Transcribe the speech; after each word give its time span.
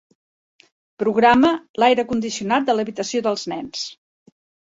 Programa 1.03 1.51
l'aire 1.83 2.07
condicionat 2.13 2.67
de 2.69 2.77
l'habitació 2.77 3.23
dels 3.27 3.47
nens. 3.55 3.87